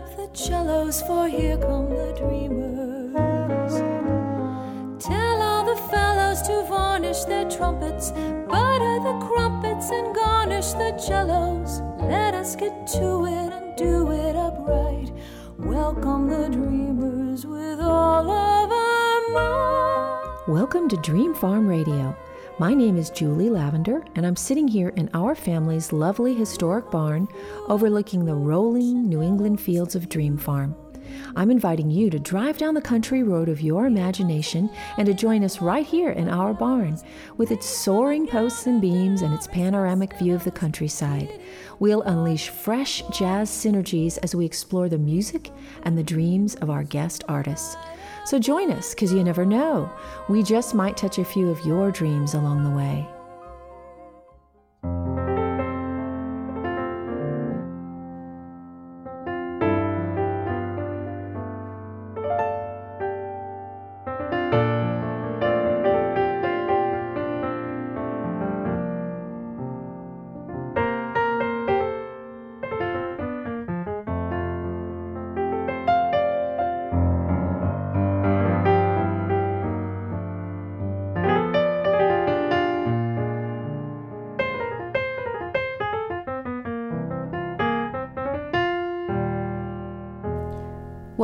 [0.00, 3.74] Up the cellos, for here come the dreamers.
[5.04, 8.10] Tell all the fellows to varnish their trumpets,
[8.48, 11.82] butter the crumpets, and garnish the cellos.
[11.98, 15.12] Let us get to it and do it upright.
[15.58, 20.48] Welcome the dreamers with all of our might.
[20.48, 22.16] Welcome to Dream Farm Radio.
[22.60, 27.26] My name is Julie Lavender, and I'm sitting here in our family's lovely historic barn
[27.68, 30.76] overlooking the rolling New England fields of Dream Farm.
[31.36, 35.42] I'm inviting you to drive down the country road of your imagination and to join
[35.42, 36.98] us right here in our barn
[37.38, 41.40] with its soaring posts and beams and its panoramic view of the countryside.
[41.78, 45.50] We'll unleash fresh jazz synergies as we explore the music
[45.84, 47.78] and the dreams of our guest artists.
[48.30, 49.90] So join us, because you never know.
[50.28, 53.09] We just might touch a few of your dreams along the way.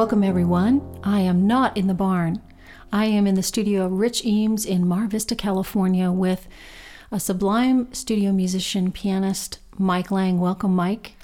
[0.07, 1.01] Welcome, everyone.
[1.03, 2.41] I am not in the barn.
[2.93, 6.47] I am in the studio of Rich Eames in Mar Vista, California, with
[7.11, 10.39] a sublime studio musician, pianist, Mike Lang.
[10.39, 11.15] Welcome, Mike.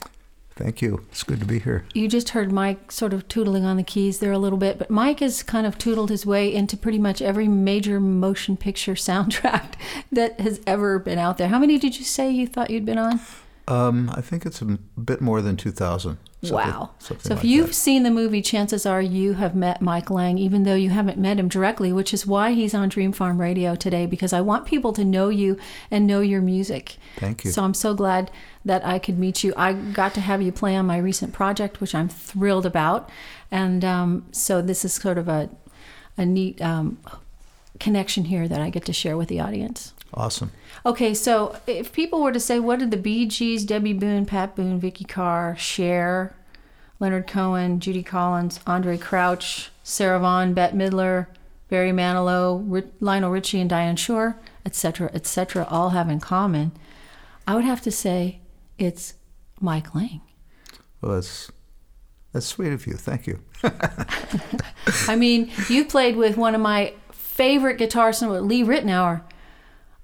[0.57, 1.07] Thank you.
[1.13, 1.85] It's good to be here.
[1.95, 4.91] You just heard Mike sort of tootling on the keys there a little bit, but
[4.91, 9.75] Mike has kind of tootled his way into pretty much every major motion picture soundtrack
[10.11, 11.47] that has ever been out there.
[11.47, 13.21] How many did you say you thought you'd been on?
[13.69, 16.19] Um, I think it's a bit more than 2,000.
[16.43, 16.91] Something- wow.
[16.99, 17.75] something So if like you've that.
[17.75, 21.39] seen the movie, chances are you have met Mike Lang, even though you haven't met
[21.39, 24.93] him directly, which is why he's on Dream Farm Radio today, because I want people
[24.95, 25.57] to know you
[25.91, 26.97] and know your music.
[27.17, 27.51] Thank you.
[27.53, 28.31] So I'm so glad
[28.65, 29.53] that I could meet you.
[29.57, 33.09] I got to have you play on my recent project, which I'm thrilled about.
[33.51, 35.49] And um, so this is sort of a,
[36.17, 36.99] a neat um,
[37.81, 39.93] connection here that I get to share with the audience.
[40.15, 40.53] Awesome.
[40.85, 44.55] Okay, so if people were to say, what did the Bee Gees, Debbie Boone, Pat
[44.55, 46.35] Boone, Vikki Carr, Cher,
[47.01, 51.27] Leonard Cohen, Judy Collins, Andraé Crouch, Sarah Vaughan, Bette Midler,
[51.69, 54.37] Barry Manilow, Lionel Richie, and Dinah Shore,
[54.67, 56.73] etc., etc., all have in common,
[57.47, 58.41] I would have to say
[58.79, 59.15] it's
[59.61, 60.21] Mike Lang.
[61.01, 61.51] Well, that's
[62.33, 62.95] that's sweet of you.
[62.95, 63.41] Thank you.
[65.09, 69.23] I mean, you played with one of my favorite guitarists, Lee Ritenour.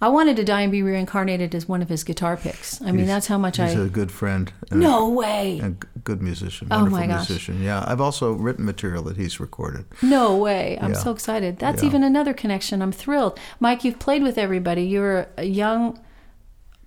[0.00, 2.80] I wanted to die and be reincarnated as one of his guitar picks.
[2.80, 3.68] I mean, He's- that's how much I.
[3.70, 3.82] he's I.
[3.82, 4.52] a good friend.
[4.70, 5.58] No way.
[5.58, 6.68] And good musician.
[6.70, 7.28] Oh, Wonderful my gosh.
[7.28, 7.62] musician.
[7.62, 7.84] Yeah.
[7.84, 9.86] I've also written material that he's recorded.
[10.00, 10.78] No way.
[10.80, 10.98] I'm Yeah.
[10.98, 11.58] so excited.
[11.58, 11.88] That's Yeah.
[11.88, 12.80] even another connection.
[12.80, 13.40] I'm thrilled.
[13.58, 14.82] Mike, you've played with everybody.
[14.84, 15.98] You're a young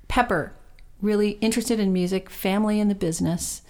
[0.07, 0.53] pepper,
[1.01, 3.61] really interested in music, family in the business.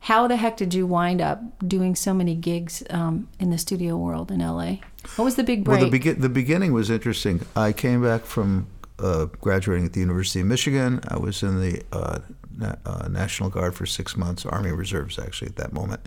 [0.00, 3.96] How the heck did you wind up doing so many gigs um, in the studio
[3.96, 4.76] world in LA?
[5.16, 5.80] What was the big break?
[5.80, 7.40] Well, the, begin the beginning was interesting.
[7.56, 8.66] I came back from
[8.98, 11.00] uh, graduating at the University of Michigan.
[11.08, 12.20] I was in the uh,
[12.56, 16.00] na- uh, National Guard for six months, Army Reserves actually at that moment.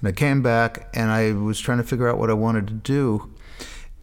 [0.00, 2.74] And I came back and I was trying to figure out what I wanted to
[2.74, 3.32] do.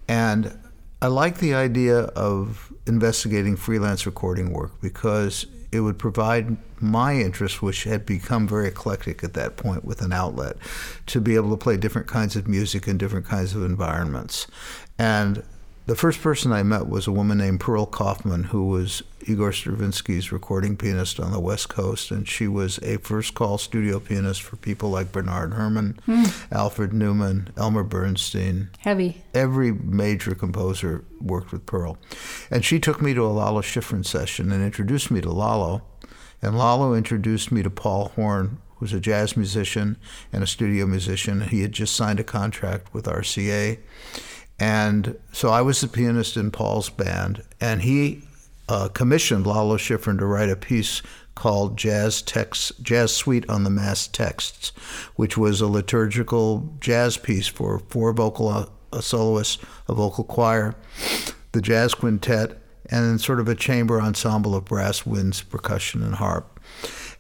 [0.08, 0.58] And
[1.02, 7.62] I liked the idea of investigating freelance recording work because it would provide my interest,
[7.62, 10.56] which had become very eclectic at that point, with an outlet
[11.08, 14.48] to be able to play different kinds of music in different kinds of environments.
[15.00, 15.44] And
[15.86, 20.32] the first person I met was a woman named Pearl Kaufman, who was Igor Stravinsky's
[20.32, 24.56] recording pianist on the West Coast, and she was a first call studio pianist for
[24.56, 26.24] people like Bernard Herrmann, hmm.
[26.52, 28.70] Alfred Newman, Elmer Bernstein.
[28.80, 29.24] Heavy.
[29.34, 31.98] Every major composer worked with Pearl.
[32.50, 35.84] And she took me to a Lalo Schifrin session and introduced me to Lalo.
[36.42, 39.98] And Lalo introduced me to Paul Horn, who's a jazz musician
[40.32, 41.42] and a studio musician.
[41.42, 43.80] He had just signed a contract with RCA.
[44.64, 48.22] And so I was the pianist in Paul's band, and he
[48.70, 51.02] uh, commissioned Lalo Schifrin to write a piece
[51.36, 54.72] called Jazz Text, Jazz Suite on the Mass Texts,
[55.18, 59.04] which was a liturgical jazz piece for four vocal uh, a
[59.90, 60.76] a vocal choir,
[61.52, 62.58] the jazz quintet,
[62.90, 66.53] and sort of a chamber ensemble of brass, winds, percussion, and harp.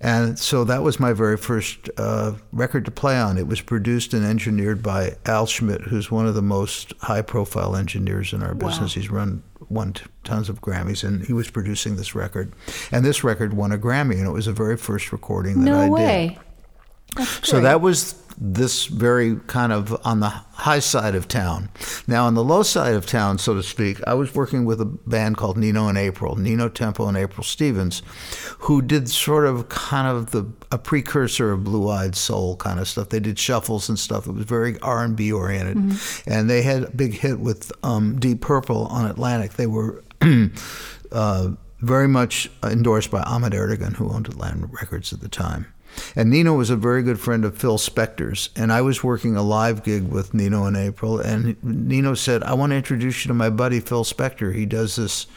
[0.03, 3.37] And so that was my very first uh, record to play on.
[3.37, 7.75] It was produced and engineered by Al Schmitt, who's one of the most high profile
[7.77, 8.95] engineers in our business.
[8.95, 9.01] Wow.
[9.01, 9.95] He's run won
[10.25, 12.51] tons of Grammys, and he was producing this record.
[12.91, 15.79] And this record won a Grammy, and it was the very first recording that no
[15.79, 16.37] I way.
[17.15, 17.27] did.
[17.43, 21.69] So that was this very kind of on the high side of town.
[22.07, 24.85] Now, on the low side of town, so to speak, I was working with a
[24.85, 28.01] band called Nino and April, Nino Tempo and April Stevens,
[28.59, 32.87] who did sort of kind of the a precursor of Blue Eyed Soul kind of
[32.87, 33.09] stuff.
[33.09, 34.27] They did shuffles and stuff.
[34.27, 36.29] It was very R and B oriented, mm-hmm.
[36.29, 39.53] and they had a big hit with um, Deep Purple on Atlantic.
[39.53, 40.03] They were.
[41.11, 41.49] uh,
[41.79, 45.72] very much endorsed by Ahmet Ertegun, who owned Atlantic Records at the time.
[46.15, 48.49] And Nino was a very good friend of Phil Spector's.
[48.55, 51.19] And I was working a live gig with Nino and April.
[51.19, 54.53] And Nino said, I want to introduce you to my buddy Phil Spector.
[54.53, 55.27] He does this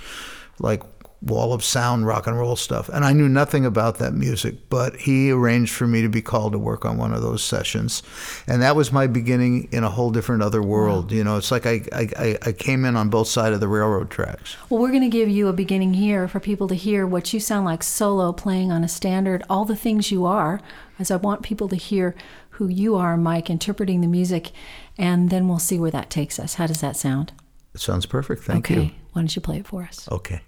[0.58, 0.82] like
[1.26, 2.88] wall of sound rock and roll stuff.
[2.88, 6.52] And I knew nothing about that music, but he arranged for me to be called
[6.52, 8.02] to work on one of those sessions.
[8.46, 11.10] And that was my beginning in a whole different other world.
[11.10, 11.16] Wow.
[11.16, 14.10] You know, it's like I, I, I came in on both sides of the railroad
[14.10, 14.56] tracks.
[14.70, 17.40] Well, we're going to give you a beginning here for people to hear what you
[17.40, 20.60] sound like solo playing on a standard, all the things you are,
[20.98, 22.14] as I want people to hear
[22.50, 24.50] who you are, Mike, interpreting the music.
[24.96, 26.54] And then we'll see where that takes us.
[26.54, 27.32] How does that sound?
[27.74, 28.44] It sounds perfect.
[28.44, 28.74] Thank okay.
[28.74, 28.80] you.
[28.80, 28.94] Okay.
[29.12, 30.08] Why don't you play it for us?
[30.10, 30.40] Okay.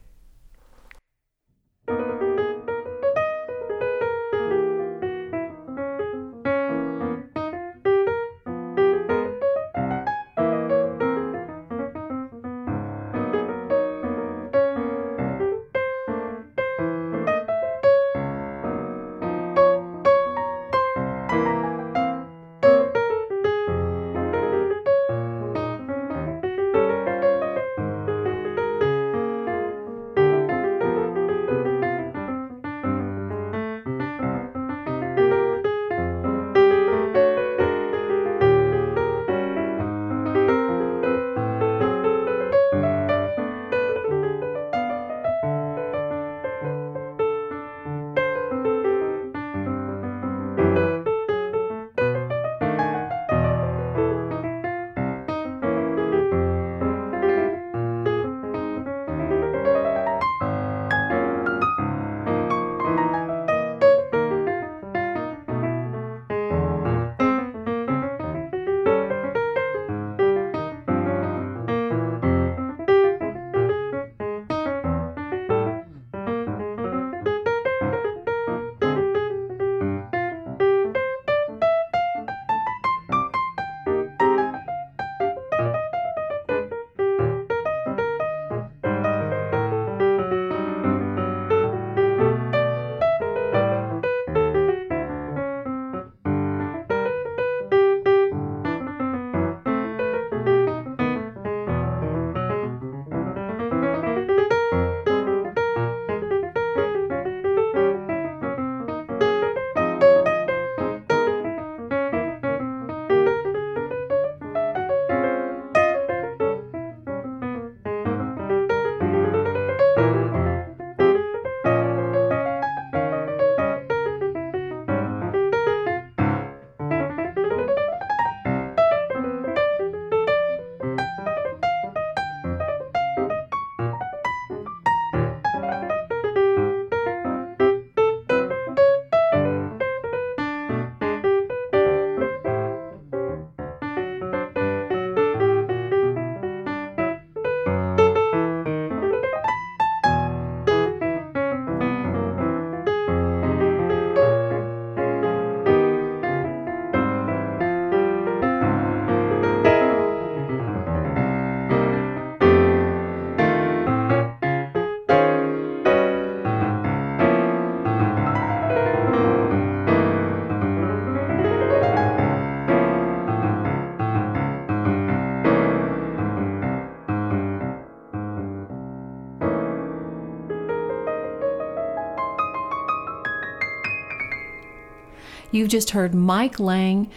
[185.59, 187.11] You've just heard Mike Lang,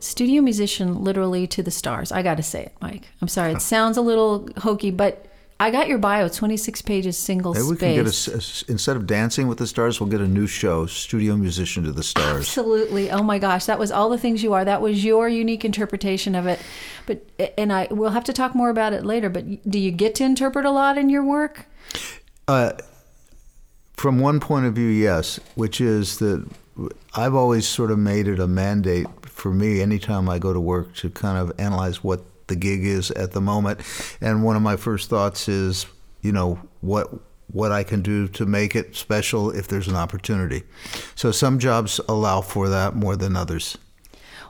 [0.00, 2.10] studio musician literally to the stars.
[2.10, 3.08] I got to say it, Mike.
[3.22, 3.52] I'm sorry.
[3.52, 5.26] It sounds a little hokey, but
[5.60, 8.26] I got your bio, 26 pages, single Maybe we space.
[8.26, 11.36] can get a, instead of Dancing with the Stars, we'll get a new show, Studio
[11.36, 12.38] Musician to the Stars.
[12.38, 13.12] Absolutely.
[13.12, 14.64] Oh my gosh, that was all the things you are.
[14.64, 16.58] That was your unique interpretation of it.
[17.06, 17.24] But
[17.56, 20.24] and I we'll have to talk more about it later, but do you get to
[20.24, 21.66] interpret a lot in your work?
[22.48, 22.72] Uh,
[23.92, 26.44] from one point of view, yes, which is that
[27.14, 30.94] I've always sort of made it a mandate for me anytime I go to work
[30.96, 33.80] to kind of analyze what the gig is at the moment.
[34.20, 35.86] And one of my first thoughts is,
[36.22, 37.10] you know, what
[37.48, 40.64] what I can do to make it special if there's an opportunity.
[41.14, 43.78] So some jobs allow for that more than others.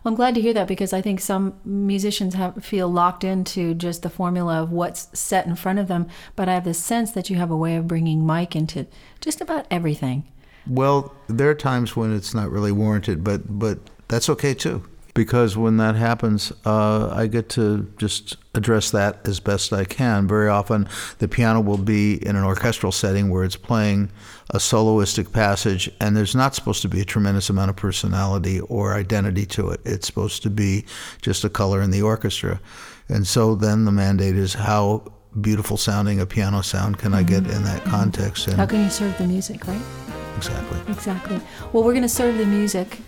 [0.05, 3.75] Well, I'm glad to hear that because I think some musicians have, feel locked into
[3.75, 6.09] just the formula of what's set in front of them.
[6.37, 8.87] But I have the sense that you have a way of bringing Mike into
[9.21, 10.25] just about everything.
[10.67, 13.79] Well, there are times when it's not really warranted, but but
[14.09, 14.83] that's okay too.
[15.15, 20.27] Because when that happens, uh, I get to just address that as best I can.
[20.27, 20.89] Very often,
[21.21, 24.11] the piano will be in an orchestral setting where it's playing
[24.51, 28.95] a soloistic passage, and there's not supposed to be a tremendous amount of personality or
[28.95, 29.81] identity to it.
[29.85, 30.85] It's supposed to be
[31.23, 32.61] just a color in the orchestra.
[33.09, 37.47] And so then the mandate is how beautiful sounding a piano sound can I get
[37.47, 38.49] in that context?
[38.49, 40.24] And How can you serve the music, right?
[40.37, 40.81] Exactly.
[40.89, 41.41] Exactly.
[41.73, 42.99] Well, we're going to serve the music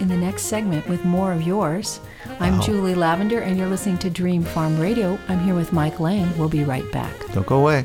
[0.00, 2.00] in the next segment with more of yours.
[2.40, 5.18] I'm Julie Lavender, and you're listening to Dream Farm Radio.
[5.28, 6.36] I'm here with Mike Lang.
[6.38, 7.12] We'll be right back.
[7.32, 7.84] Don't go away.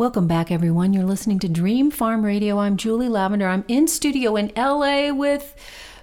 [0.00, 0.94] Welcome back, everyone.
[0.94, 2.58] You're listening to Dream Farm Radio.
[2.58, 3.46] I'm Julie Lavender.
[3.46, 5.54] I'm in studio in LA with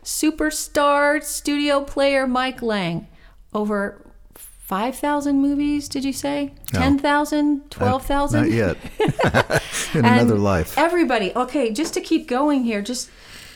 [0.04, 3.08] superstar studio player Mike Lang.
[3.56, 4.06] Over
[4.36, 6.54] 5,000 movies, did you say?
[6.74, 6.80] No.
[6.80, 7.72] 10,000?
[7.72, 8.42] 12,000?
[8.42, 8.78] Not yet.
[9.96, 10.78] In another life.
[10.78, 13.10] Everybody, okay, just to keep going here, just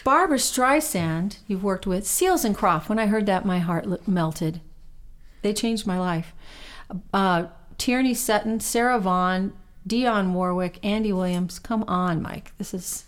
[0.04, 2.90] Barbra Streisand, you've worked with, Seals and Croft.
[2.90, 4.60] When I heard that, my heart melted.
[5.44, 6.34] They changed my life.
[7.14, 7.46] Uh,
[7.78, 9.54] Tierney Sutton, Sarah Vaughan,
[9.88, 11.60] Dionne Warwick, Andy Williams.
[11.60, 12.54] Come on, Mike.
[12.58, 13.06] This is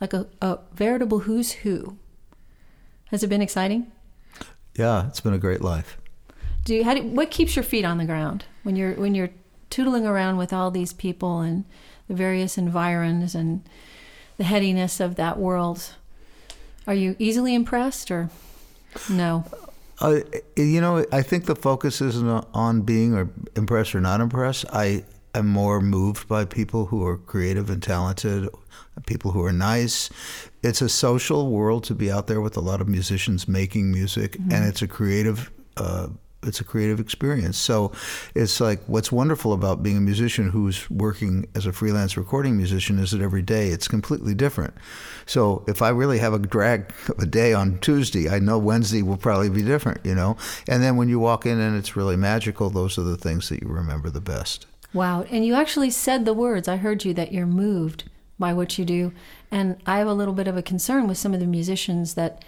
[0.00, 1.98] like a, a veritable who's who.
[3.06, 3.90] Has it been exciting?
[4.74, 5.98] Yeah, it's been a great life.
[6.64, 9.30] Do you, how do, what keeps your feet on the ground when you're when you're
[9.70, 11.64] tootling around with all these people and
[12.08, 13.62] the various environs and
[14.36, 15.94] the headiness of that world?
[16.86, 18.30] Are you easily impressed or
[19.10, 19.44] no?
[20.00, 20.20] Uh,
[20.56, 24.64] you know, I think the focus isn't on being or impressed or not impressed.
[24.72, 25.04] I
[25.38, 28.48] am more moved by people who are creative and talented,
[29.06, 30.10] people who are nice.
[30.62, 34.36] It's a social world to be out there with a lot of musicians making music,
[34.36, 35.50] and it's a creative.
[35.76, 36.08] Uh,
[36.44, 37.58] it's a creative experience.
[37.58, 37.92] So
[38.34, 42.98] it's like what's wonderful about being a musician who's working as a freelance recording musician
[42.98, 44.74] is that every day it's completely different.
[45.26, 49.02] So if I really have a drag of a day on Tuesday, I know Wednesday
[49.02, 50.36] will probably be different, you know?
[50.68, 53.60] And then when you walk in and it's really magical, those are the things that
[53.62, 54.66] you remember the best.
[54.98, 55.24] Wow.
[55.30, 56.66] And you actually said the words.
[56.66, 59.12] I heard you that you're moved by what you do.
[59.48, 62.44] And I have a little bit of a concern with some of the musicians that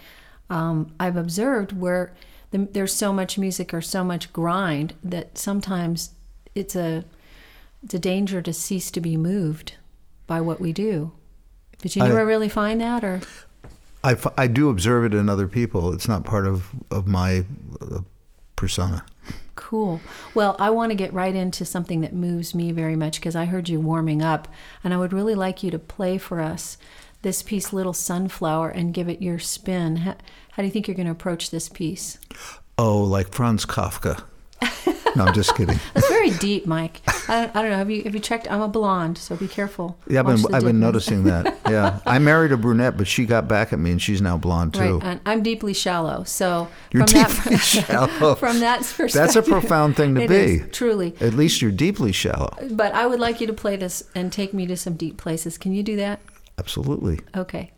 [0.49, 2.13] um, I've observed where
[2.51, 6.11] the, there's so much music or so much grind that sometimes
[6.53, 7.05] it's a
[7.81, 9.75] it's a danger to cease to be moved
[10.27, 11.13] by what we do.
[11.79, 13.21] Did you I- never really find that, or
[14.03, 15.93] I, I do observe it in other people.
[15.93, 17.45] It's not part of, of my
[17.79, 17.99] uh,
[18.57, 19.05] persona.
[19.71, 20.01] Cool.
[20.33, 23.45] Well, I want to get right into something that moves me very much because I
[23.45, 24.49] heard you warming up,
[24.83, 26.77] and I would really like you to play for us
[27.21, 29.95] this piece, Little Sunflower, and give it your spin.
[29.95, 30.17] How,
[30.51, 32.17] how do you think you're going to approach this piece?
[32.77, 34.25] Oh, like Franz Kafka.
[35.13, 35.77] No, I'm just kidding.
[35.93, 37.01] That's very deep, Mike.
[37.27, 37.75] I, I don't know.
[37.77, 38.49] Have you have you checked?
[38.49, 39.97] I'm a blonde, so be careful.
[40.07, 41.57] Yeah, I've been, I've been noticing that.
[41.69, 41.99] Yeah.
[42.05, 44.99] I married a brunette, but she got back at me and she's now blonde too.
[44.99, 48.35] Right, I'm deeply shallow, so You're from deeply that, shallow.
[48.35, 50.35] From that perspective, That's a profound thing to it be.
[50.35, 51.13] is, truly.
[51.19, 52.55] At least you're deeply shallow.
[52.71, 55.57] But I would like you to play this and take me to some deep places.
[55.57, 56.21] Can you do that?
[56.57, 57.19] Absolutely.
[57.35, 57.71] Okay.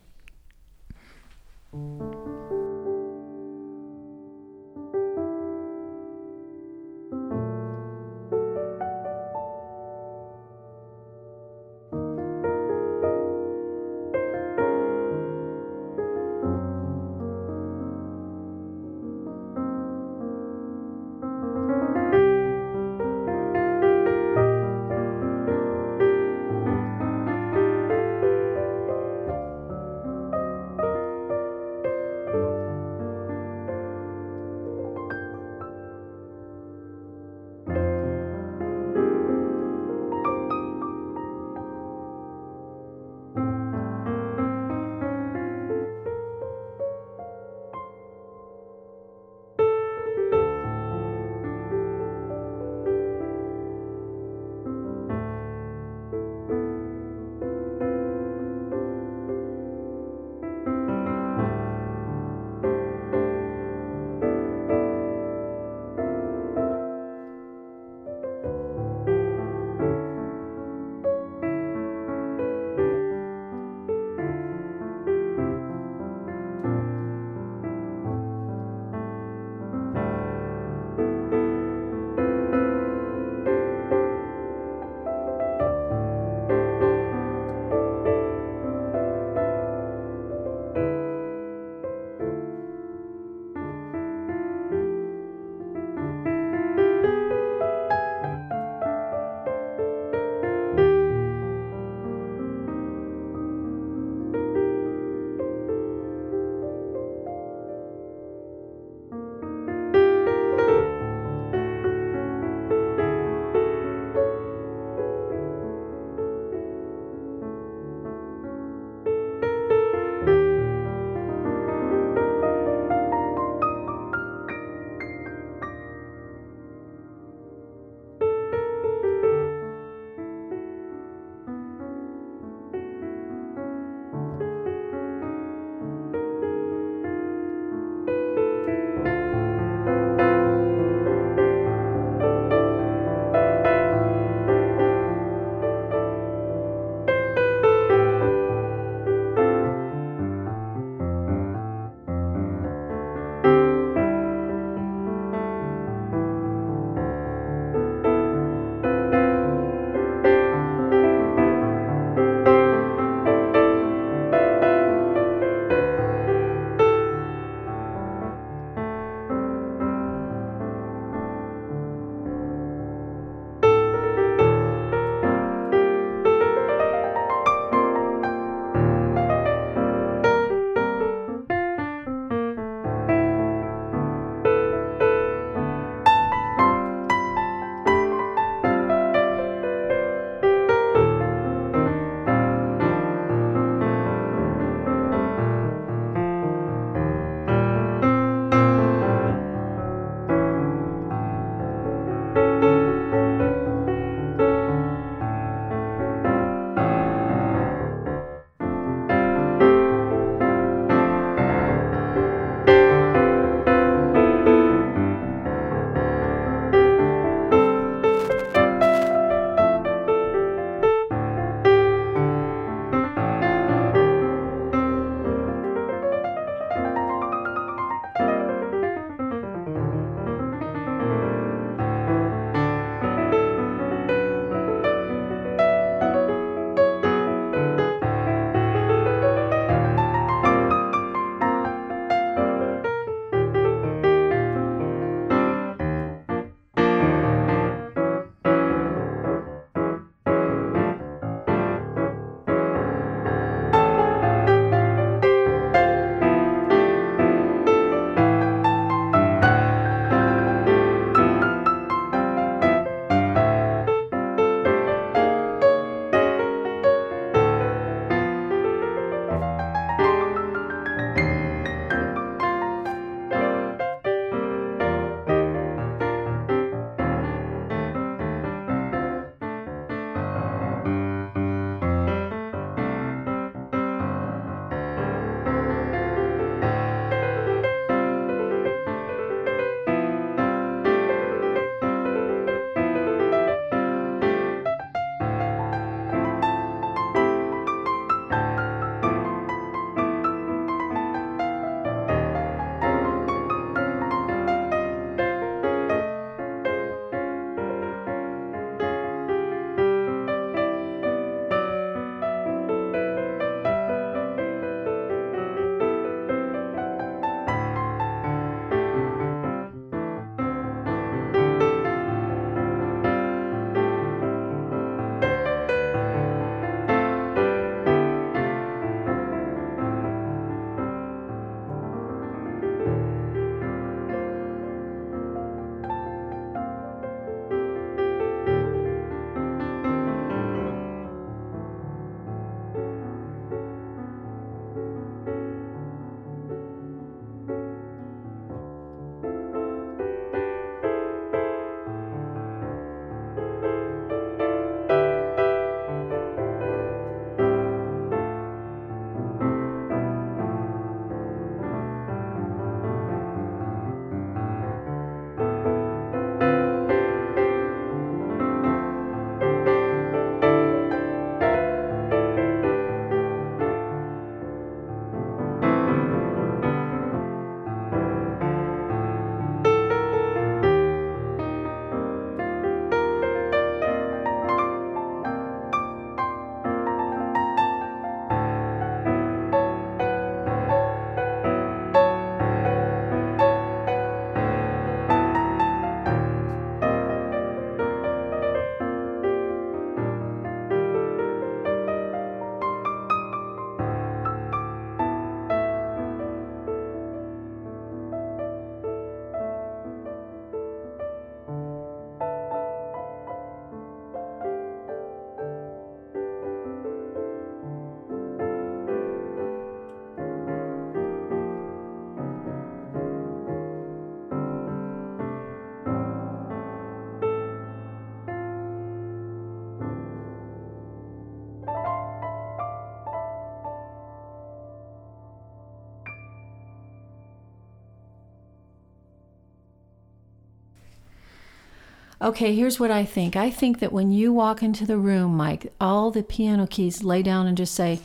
[442.23, 443.35] Okay, here's what I think.
[443.35, 447.21] I think that when you walk into the room, Mike, all the piano keys lay
[447.21, 447.99] down and just say,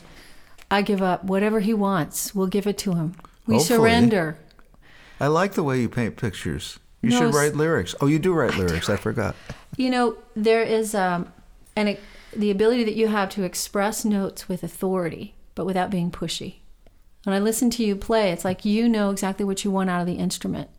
[0.71, 1.23] I give up.
[1.23, 3.15] Whatever he wants, we'll give it to him.
[3.47, 3.79] We Hopefully.
[3.79, 4.37] surrender.
[5.21, 6.81] I like the way you paint pictures.
[7.01, 7.95] You No, should write lyrics.
[8.01, 8.91] Oh, you do write lyrics.
[8.91, 9.37] I forgot.
[9.77, 11.33] You know, there is um,
[11.77, 11.97] an,
[12.37, 16.57] the ability that you have to express notes with authority, but without being pushy.
[17.23, 20.01] When I listen to you play, it's like you know exactly what you want out
[20.01, 20.71] of the instrument.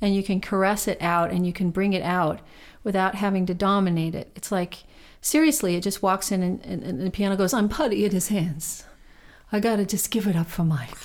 [0.00, 2.40] And you can caress it out and you can bring it out
[2.82, 4.30] without having to dominate it.
[4.36, 4.84] It's like,
[5.20, 8.28] seriously, it just walks in and, and, and the piano goes, I'm putty in his
[8.28, 8.84] hands.
[9.52, 10.90] I got to just give it up for Mike.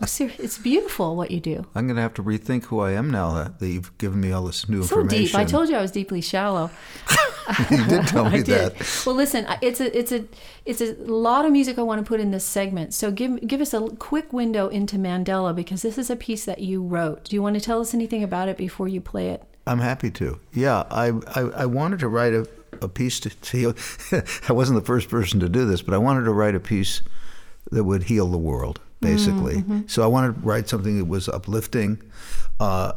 [0.00, 1.66] It's beautiful what you do.
[1.74, 4.44] I'm going to have to rethink who I am now that, you've given me all
[4.44, 5.26] this new So information.
[5.26, 5.34] deep.
[5.34, 6.70] I told you I was deeply shallow.
[7.70, 8.76] you did tell me I did.
[8.76, 9.02] that.
[9.04, 10.24] Well, listen, it's a it's a
[10.64, 12.94] it's a lot of music I want to put in this segment.
[12.94, 16.60] So give give us a quick window into Mandela because this is a piece that
[16.60, 17.24] you wrote.
[17.24, 19.42] Do you want to tell us anything about it before you play it?
[19.66, 20.38] I'm happy to.
[20.52, 22.46] Yeah, I I, I wanted to write a,
[22.80, 23.74] a piece to, to.
[24.48, 27.02] I wasn't the first person to do this, but I wanted to write a piece
[27.70, 29.56] that would heal the world, basically.
[29.56, 29.80] Mm-hmm.
[29.86, 32.02] So I wanted to write something that was uplifting.
[32.60, 32.92] Uh,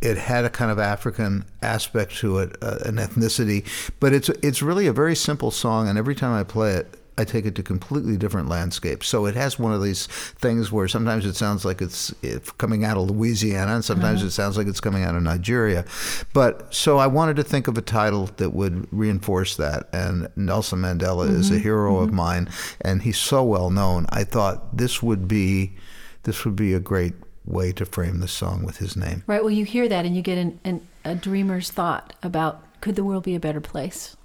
[0.00, 3.66] it had a kind of African aspect to it, uh, an ethnicity,
[3.98, 5.88] but it's it's really a very simple song.
[5.88, 9.08] And every time I play it, I take it to completely different landscapes.
[9.08, 12.14] So it has one of these things where sometimes it sounds like it's,
[12.58, 14.28] coming out of Louisiana, and sometimes uh-huh.
[14.28, 15.84] it sounds like it's coming out of Nigeria.
[16.32, 19.88] But so I wanted to think of a title that would reinforce that.
[19.92, 21.62] And Nelson Mandela is a mm-hmm.
[21.62, 22.16] hero of mm-hmm.
[22.16, 22.48] mine,
[22.80, 24.06] and he's so well known.
[24.10, 25.76] I thought this would be
[26.22, 29.24] this would be a great way to frame the song with his name.
[29.26, 29.42] Right.
[29.42, 33.02] Well, you hear that and you get an, an, a dreamer's thought about could the
[33.02, 34.16] world be a better place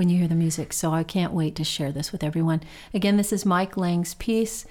[0.00, 0.72] when you hear the music.
[0.72, 2.62] So I can't wait to share this with everyone.
[2.94, 4.64] Again, this is Mike Lang's piece,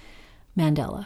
[0.58, 1.06] Mandela.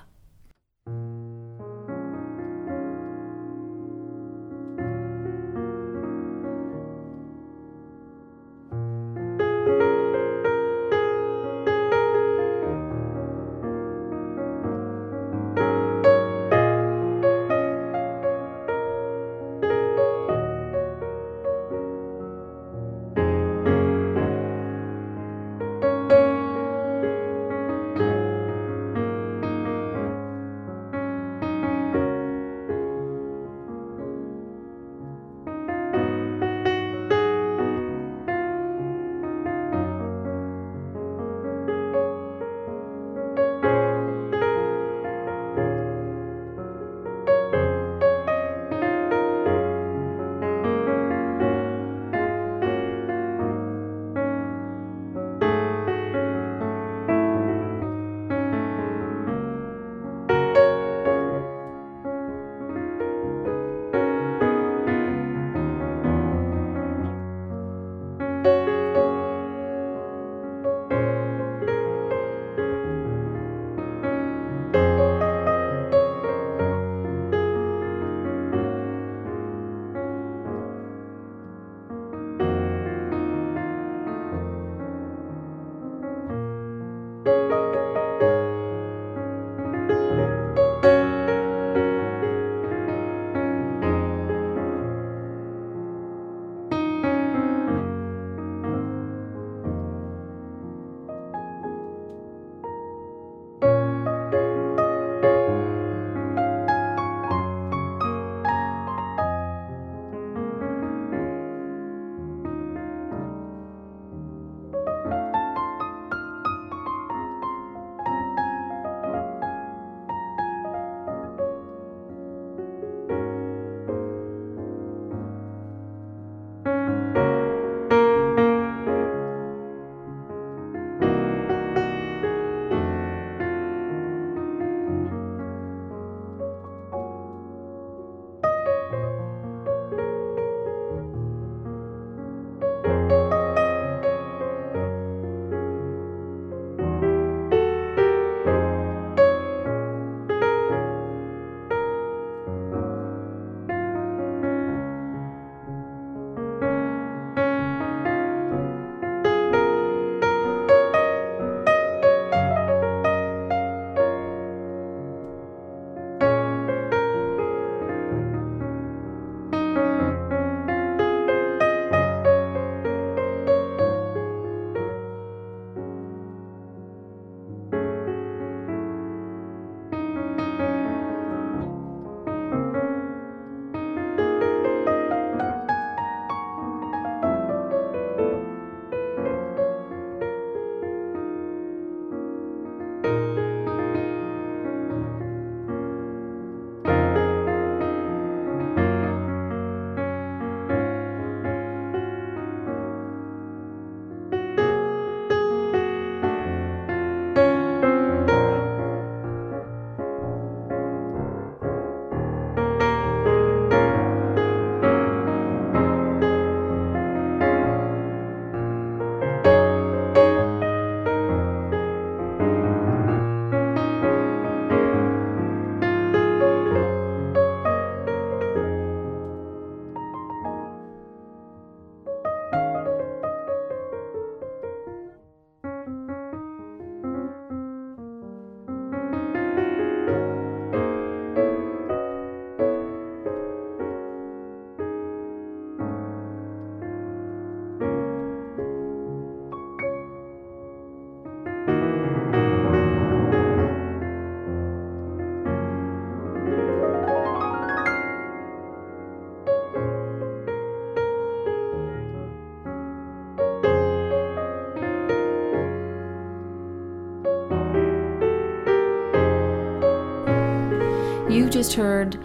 [271.64, 272.16] Just heard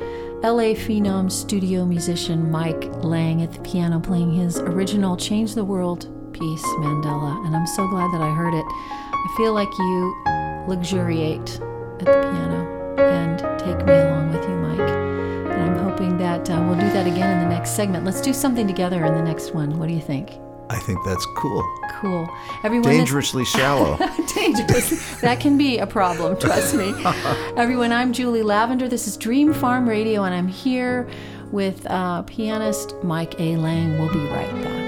[0.43, 6.09] LA Phenom studio musician Mike Lang at the piano playing his original Change the World
[6.33, 8.65] piece, Mandela, and I'm so glad that I heard it.
[8.67, 10.17] I feel like you
[10.67, 14.81] luxuriate at the piano and take me along with you, Mike.
[14.81, 18.05] And I'm hoping that uh, we'll do that again in the next segment.
[18.05, 19.79] Let's do something together in the next one.
[19.79, 20.33] What do you think?
[20.69, 21.63] I think that's cool.
[22.01, 22.29] Cool.
[22.65, 23.97] Everyone Dangerously shallow.
[25.21, 26.95] that can be a problem, trust me.
[27.57, 28.89] Everyone, I'm Julie Lavender.
[28.89, 31.07] This is Dream Farm Radio, and I'm here
[31.53, 33.57] with uh, pianist Mike A.
[33.57, 33.99] Lang.
[33.99, 34.88] We'll be right back.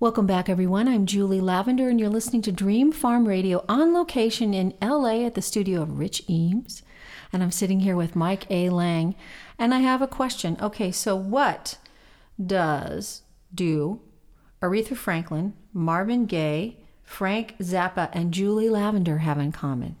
[0.00, 0.88] Welcome back, everyone.
[0.88, 5.34] I'm Julie Lavender, and you're listening to Dream Farm Radio on location in LA at
[5.34, 6.82] the studio of Rich Eames.
[7.32, 8.70] And I'm sitting here with Mike A.
[8.70, 9.14] Lang.
[9.56, 10.56] And I have a question.
[10.60, 11.78] Okay, so what
[12.44, 13.22] does
[13.54, 14.00] do
[14.60, 19.94] Aretha Franklin, Marvin Gaye, Frank Zappa, and Julie Lavender have in common?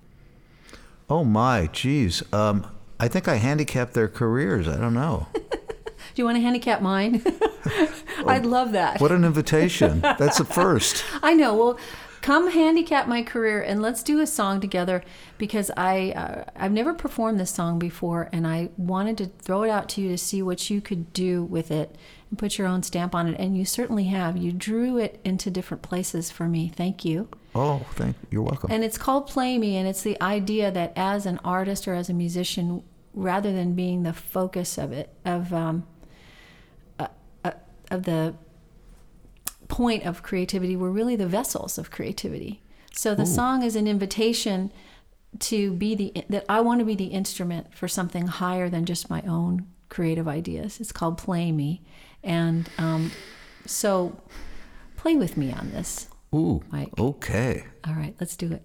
[1.08, 2.20] Oh my, geez.
[2.32, 2.66] Um,
[2.98, 4.66] I think I handicapped their careers.
[4.66, 5.28] I don't know.
[6.14, 7.22] Do you want to handicap mine?
[8.26, 9.00] I'd love that.
[9.00, 10.00] What an invitation.
[10.00, 11.04] That's a first.
[11.22, 11.54] I know.
[11.54, 11.78] Well,
[12.24, 15.04] come handicap my career and let's do a song together
[15.36, 19.68] because I uh, I've never performed this song before and I wanted to throw it
[19.68, 21.96] out to you to see what you could do with it
[22.30, 24.38] and put your own stamp on it and you certainly have.
[24.38, 26.72] You drew it into different places for me.
[26.74, 27.28] Thank you.
[27.54, 28.72] Oh, thank you're welcome.
[28.72, 32.08] And it's called Play Me and it's the idea that as an artist or as
[32.08, 32.82] a musician
[33.12, 35.86] rather than being the focus of it of um,
[37.94, 38.34] of the
[39.68, 42.62] point of creativity we're really the vessels of creativity.
[42.92, 43.26] So the Ooh.
[43.26, 44.72] song is an invitation
[45.40, 49.10] to be the that i want to be the instrument for something higher than just
[49.10, 50.80] my own creative ideas.
[50.80, 51.82] It's called play me.
[52.22, 53.10] And um,
[53.66, 54.20] so
[54.96, 56.90] play with me on this Ooh, Mike.
[56.98, 57.64] okay.
[57.86, 58.62] All right let's do it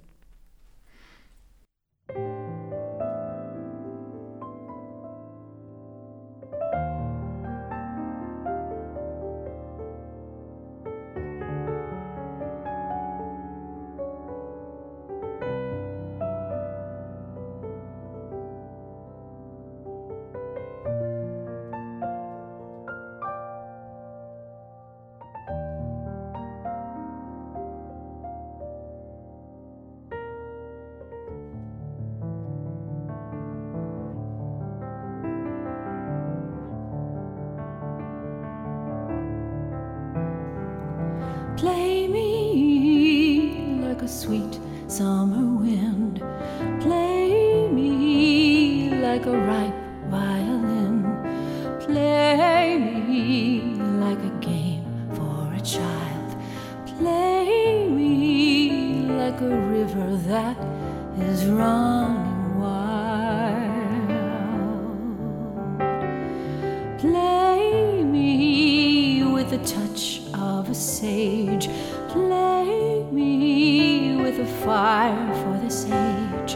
[69.49, 71.69] the touch of a sage.
[72.09, 76.55] Play me with a fire for this age.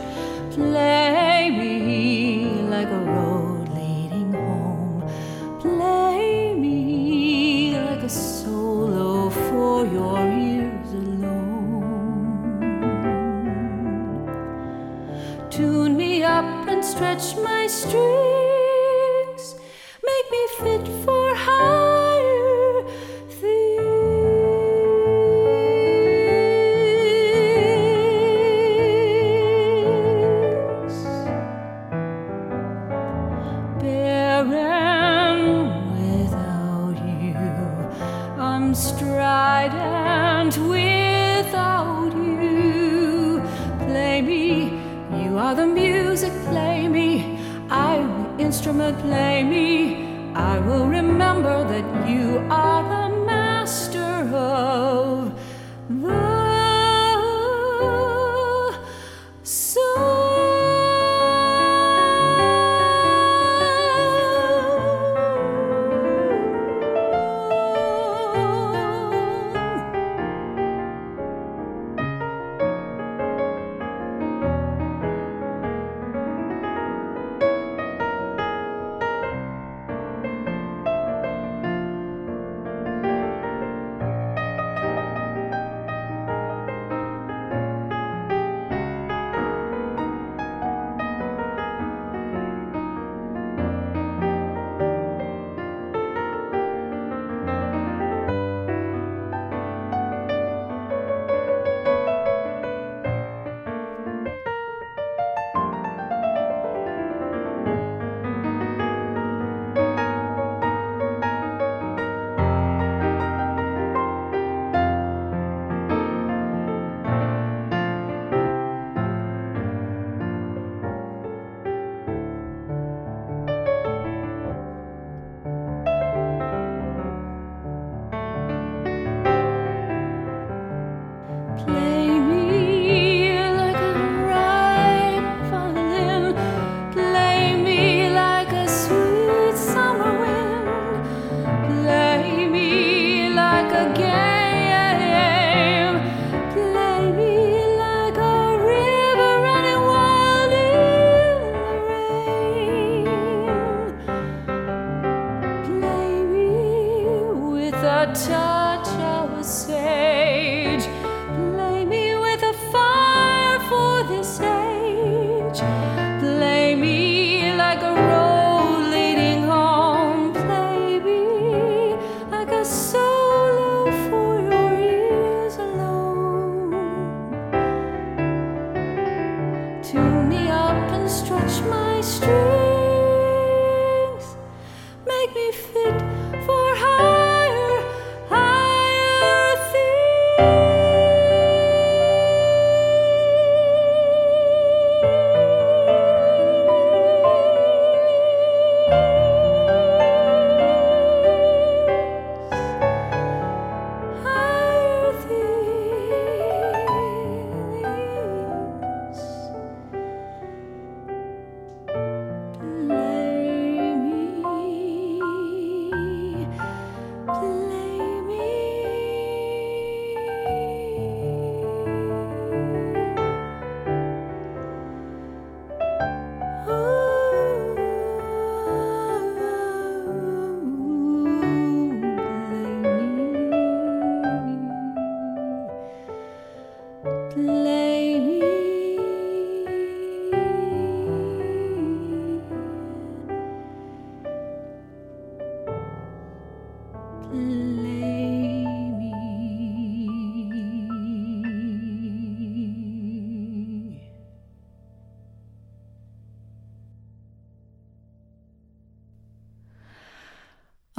[0.53, 5.01] Play me like a road leading home.
[5.59, 11.81] Play me like a solo for your ears alone.
[15.49, 18.12] Tune me up and stretch my strings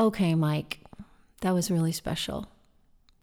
[0.05, 0.81] okay, Mike,
[1.41, 2.49] that was really special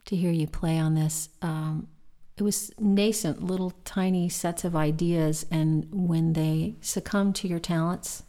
[0.06, 1.30] to hear you play on this.
[1.42, 1.88] Um,
[2.38, 8.24] it was nascent, little tiny sets of ideas, and when they succumbed to your talents,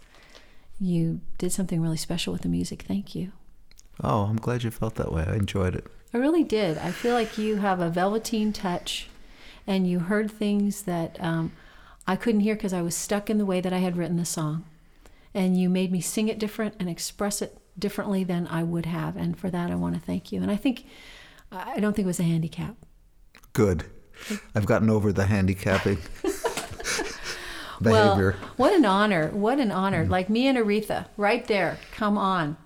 [0.78, 2.82] you did something really special with the music.
[2.82, 3.32] Thank you.
[4.02, 5.24] Oh, I'm glad you felt that way.
[5.26, 5.86] I enjoyed it.
[6.12, 6.76] I really did.
[6.76, 9.08] I feel like you have a velveteen touch,
[9.66, 11.52] and you heard things that um,
[12.06, 14.26] I couldn't hear because I was stuck in the way that I had written the
[14.26, 14.64] song.
[15.34, 19.16] And you made me sing it different and express it differently than I would have.
[19.18, 20.40] And for that, I want to thank you.
[20.40, 20.86] And I think,
[21.50, 22.76] I don't think it was a handicap.
[23.52, 23.84] Good.
[24.54, 25.98] I've gotten over the handicapping
[27.82, 28.36] behavior.
[28.40, 29.28] Well, what an honor.
[29.28, 30.06] What an honor.
[30.06, 30.10] Mm.
[30.10, 31.78] Like me and Aretha, right there.
[31.90, 32.56] Come on.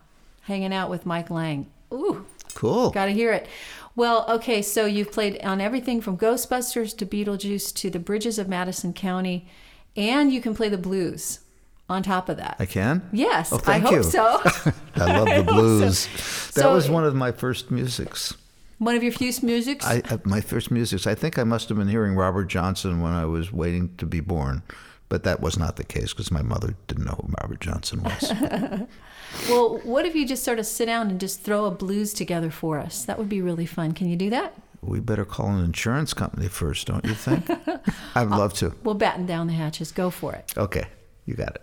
[0.42, 1.66] Hanging out with Mike Lang.
[1.92, 2.90] Ooh, cool.
[2.90, 3.48] got to hear it.
[3.96, 8.46] Well, okay, so you've played on everything from Ghostbusters to Beetlejuice to the Bridges of
[8.46, 9.48] Madison County,
[9.96, 11.40] and you can play the blues
[11.88, 12.56] on top of that.
[12.58, 13.08] I can?
[13.12, 14.22] Yes, Oh, thank I hope so.
[14.96, 15.52] I love the hope so.
[15.54, 16.06] blues.
[16.54, 18.34] That So- was one of my first musics.
[18.78, 19.86] One of your few musics.
[19.86, 21.06] I, I my first musics.
[21.06, 24.20] I think I must have been hearing Robert Johnson when I was waiting to be
[24.20, 24.62] born,
[25.08, 28.30] but that was not the case because my mother didn't know who Robert Johnson was.
[29.48, 32.50] well, what if you just sort of sit down and just throw a blues together
[32.50, 33.04] for us?
[33.06, 33.92] That would be really fun.
[33.92, 34.54] Can you do that?
[34.82, 37.48] we better call an insurance company first, don't you think?
[38.14, 38.72] I'd love to.
[38.84, 39.90] We'll batten down the hatches.
[39.90, 40.52] Go for it.
[40.56, 40.84] Okay,
[41.24, 41.62] you got it.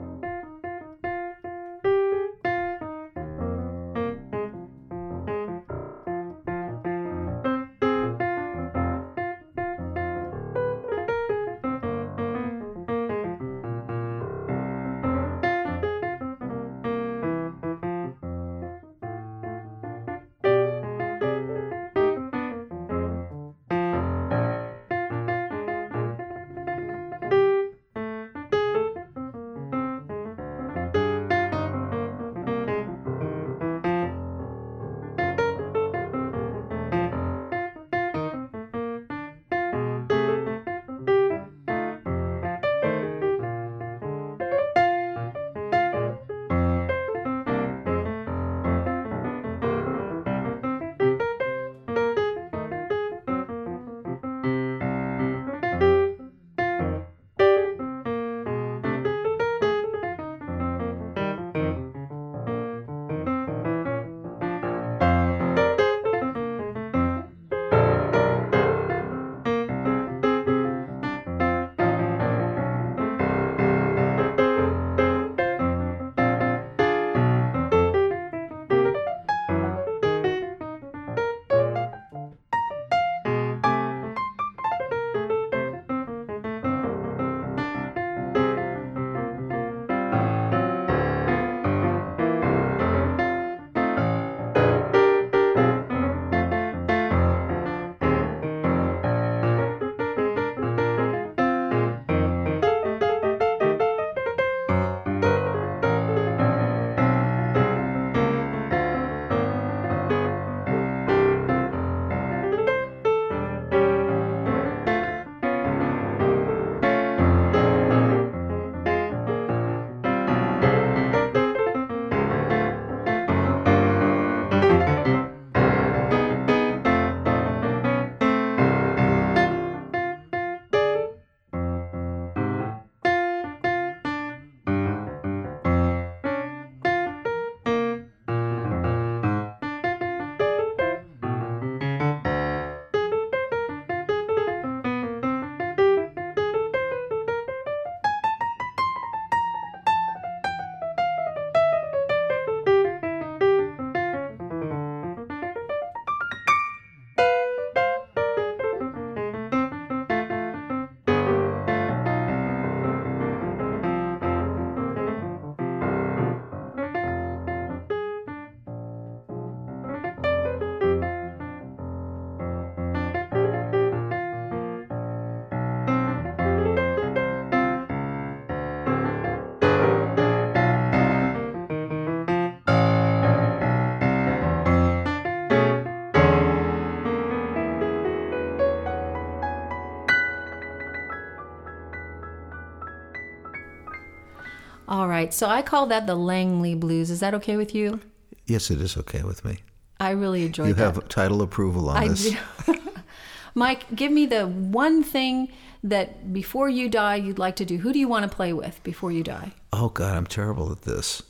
[195.01, 195.33] All right.
[195.33, 197.09] So I call that the Langley Blues.
[197.09, 197.99] Is that okay with you?
[198.45, 199.57] Yes, it is okay with me.
[199.99, 200.95] I really enjoyed You that.
[200.95, 202.29] have title approval on I this.
[202.67, 202.75] do.
[203.55, 205.51] Mike, give me the one thing
[205.83, 207.77] that before you die you'd like to do.
[207.77, 209.53] Who do you want to play with before you die?
[209.73, 211.23] Oh God, I'm terrible at this.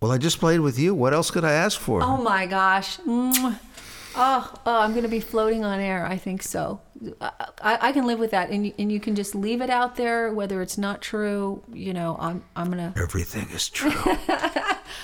[0.00, 0.94] Well, I just played with you.
[0.94, 2.00] What else could I ask for?
[2.00, 3.00] Oh my gosh.
[3.06, 3.58] Oh,
[4.16, 6.06] oh, I'm going to be floating on air.
[6.06, 6.80] I think so.
[7.20, 9.96] I, I, can live with that, and you, and you can just leave it out
[9.96, 11.62] there, whether it's not true.
[11.72, 13.92] You know, I'm I'm gonna Everything is true.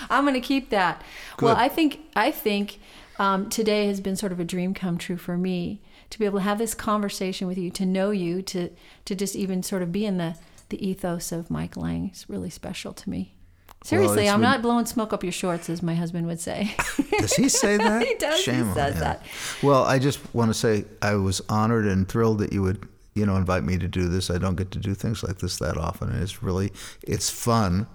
[0.09, 1.03] I'm gonna keep that.
[1.41, 2.79] Well, I think I think
[3.19, 5.81] um, today has been sort of a dream come true for me
[6.11, 8.71] to be able to have this conversation with you, to know you, to
[9.05, 10.37] to just even sort of be in the
[10.69, 12.07] the ethos of Mike Lang.
[12.07, 13.35] It's really special to me.
[13.83, 16.75] Seriously, it's I'm not blowing smoke up your shorts, as my husband would say.
[17.19, 18.03] Does he say that?
[18.07, 18.37] He does.
[18.37, 19.01] He Shame on says him.
[19.01, 19.25] that.
[19.63, 23.25] Well, I just want to say I was honored and thrilled that you would, you
[23.25, 24.31] know, invite me to do this.
[24.31, 26.73] I don't get to do things like this that often, and it's really,
[27.03, 27.87] it's fun,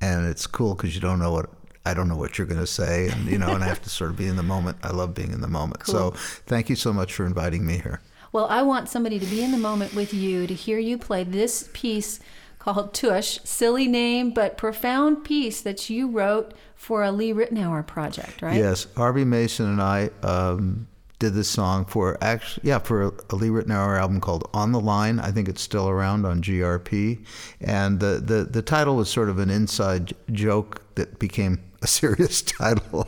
[0.00, 1.50] and it's cool because you don't know what.
[1.86, 3.90] I don't know what you're going to say, and you know, and I have to
[3.90, 4.78] sort of be in the moment.
[4.82, 5.86] I love being in the moment.
[5.86, 6.12] So,
[6.46, 8.00] thank you so much for inviting me here.
[8.32, 11.24] Well, I want somebody to be in the moment with you to hear you play
[11.24, 12.20] this piece
[12.64, 18.40] called Tush, silly name but profound piece that you wrote for a Lee Ritenour project,
[18.40, 18.56] right?
[18.56, 20.88] Yes, Harvey Mason and I um,
[21.18, 24.80] did this song for actually, yeah, for a, a Lee Ritenour album called "On the
[24.80, 27.24] Line." I think it's still around on GRP,
[27.60, 32.40] and the the, the title was sort of an inside joke that became a serious
[32.40, 33.06] title.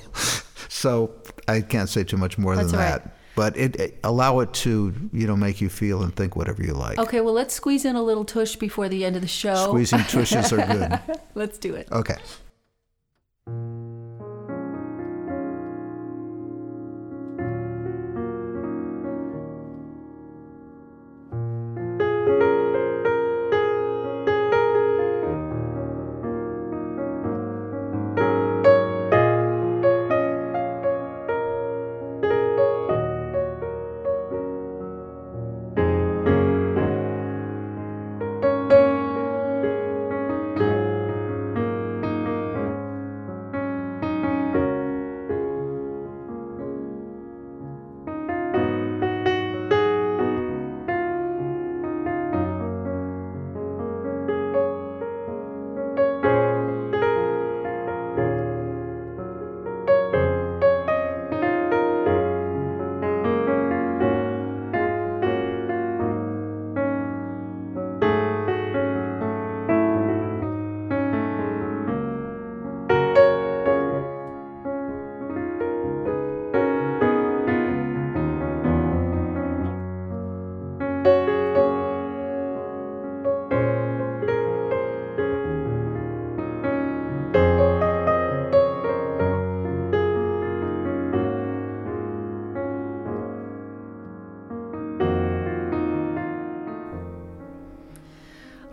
[0.69, 1.13] so
[1.49, 3.16] I can't say too much more That's than all that.
[3.37, 6.73] But it, it- allow it to you know make you feel and think whatever you
[6.73, 6.99] like.
[6.99, 9.67] Okay, well, let's squeeze in a little tush before the end of the show.
[9.69, 10.99] Squeezing tushes are good.
[11.37, 11.87] let's do it.
[11.93, 12.17] Okay.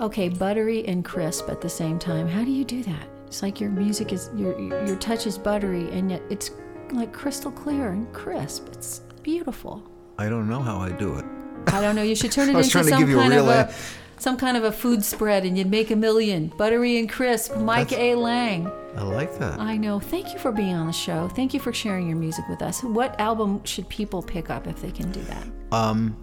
[0.04, 2.28] Okay, buttery and crisp at the same time.
[2.28, 3.08] How do you do that?
[3.26, 6.52] It's like your music is your your touch is buttery and yet it's
[6.92, 8.68] like crystal clear and crisp.
[8.74, 9.82] It's beautiful.
[10.18, 11.26] I don't know how I do it.
[11.68, 12.04] I don't know.
[12.04, 13.74] You should turn it into some kind of a
[14.18, 16.48] some kind of a food spread, and you'd make a million.
[16.58, 17.56] Buttery and crisp.
[17.56, 18.16] Mike A.
[18.16, 18.68] Lang.
[18.96, 19.60] I like that.
[19.60, 20.02] I know.
[20.02, 21.30] Thank you for being on the show.
[21.30, 22.84] Thank you for sharing your music with us.
[22.84, 25.48] What album should people pick up if they can do that?
[25.72, 26.16] Um,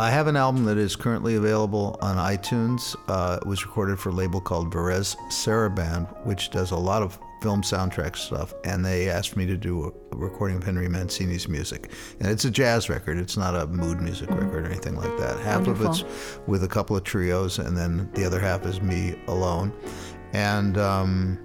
[0.00, 2.94] I have an album that is currently available on iTunes.
[3.08, 7.18] Uh, it was recorded for a label called Varèse Sarabande, which does a lot of
[7.42, 8.54] film soundtrack stuff.
[8.64, 11.90] And they asked me to do a, a recording of Henry Mancini's music.
[12.20, 13.18] And it's a jazz record.
[13.18, 15.36] It's not a mood music record or anything like that.
[15.40, 15.86] Half Wonderful.
[15.86, 19.72] of it's with a couple of trios, and then the other half is me alone.
[20.32, 21.40] And um,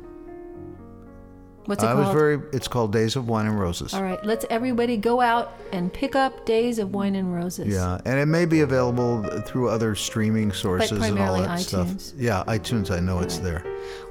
[1.66, 2.08] What's it I called?
[2.08, 2.42] was very.
[2.52, 3.94] It's called Days of Wine and Roses.
[3.94, 7.68] All right, let's everybody go out and pick up Days of Wine and Roses.
[7.68, 12.02] Yeah, and it may be available through other streaming sources and all primarily that iTunes.
[12.02, 12.20] stuff.
[12.20, 12.92] Yeah, iTunes.
[12.92, 13.64] I know it's there.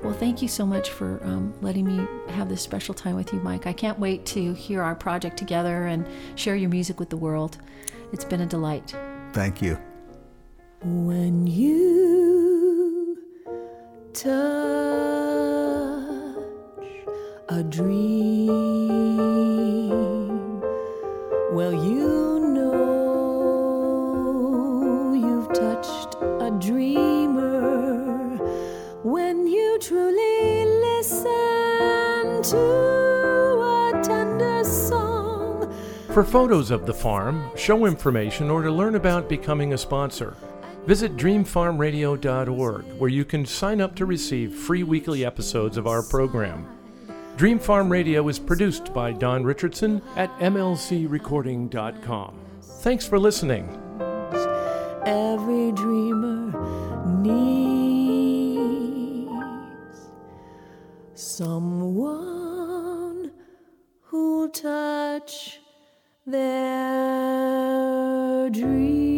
[0.02, 3.40] Well, thank you so much for um, letting me have this special time with you,
[3.40, 3.66] Mike.
[3.66, 7.58] I can't wait to hear our project together and share your music with the world.
[8.12, 8.96] It's been a delight.
[9.32, 9.78] Thank you.
[10.82, 13.18] When you
[14.14, 15.41] touch
[17.48, 18.48] a dream,
[21.52, 22.72] well, you know
[25.14, 28.36] you've touched a dreamer
[29.02, 35.74] when you truly listen to a tender song.
[36.12, 40.36] For photos of the farm, show information, or to learn about becoming a sponsor,
[40.86, 46.68] visit dreamfarmradio.org, where you can sign up to receive free weekly episodes of our program.
[47.36, 52.38] Dream Farm Radio is produced by Don Richardson at mlcrecording.com.
[52.62, 53.66] Thanks for listening.
[55.04, 56.52] every dreamer
[57.22, 57.40] needs
[61.14, 63.32] someone
[64.02, 65.58] who'll touch
[66.26, 67.18] their
[68.50, 69.11] dreams.